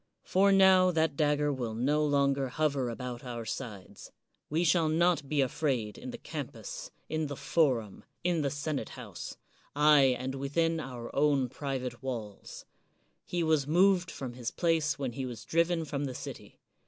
For 0.23 0.51
now 0.51 0.89
that 0.89 1.15
dagger 1.15 1.53
will 1.53 1.75
no 1.75 2.03
longer 2.03 2.47
hover 2.47 2.89
about 2.89 3.23
our 3.23 3.45
sides; 3.45 4.11
we 4.49 4.63
shall 4.63 4.89
not 4.89 5.29
be 5.29 5.41
afraid 5.41 5.95
in 5.95 6.09
the 6.09 6.17
campus, 6.17 6.89
in 7.07 7.27
the 7.27 7.35
forum, 7.35 8.03
in 8.23 8.41
the 8.41 8.49
senate 8.49 8.89
house,— 8.97 9.37
aye, 9.75 10.15
and 10.17 10.33
within 10.33 10.79
our 10.79 11.15
own 11.15 11.49
private 11.49 12.01
walls. 12.01 12.65
He 13.27 13.43
was 13.43 13.67
moved 13.67 14.09
from 14.09 14.33
his 14.33 14.49
place 14.49 14.97
when 14.97 15.11
he 15.11 15.27
was 15.27 15.45
driven 15.45 15.85
from 15.85 16.05
the 16.05 16.15
city. 16.15 16.57